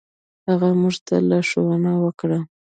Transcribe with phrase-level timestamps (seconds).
[0.47, 2.39] هغه موږ ته لارښوونه وکړه.